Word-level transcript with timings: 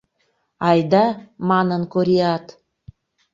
«Айда!»— 0.67 1.05
манын 1.49 1.81
Кориат. 1.93 2.45